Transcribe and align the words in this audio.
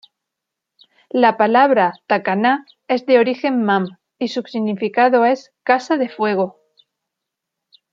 La 1.13 1.37
palabra 1.37 1.93
Tacaná 2.07 2.65
es 2.87 3.05
de 3.05 3.19
origen 3.19 3.61
Mam 3.61 3.85
y 4.17 4.29
su 4.29 4.41
significado 4.41 5.25
es 5.25 5.51
"casa 5.61 5.97
de 5.97 6.09
fuego". 6.09 6.57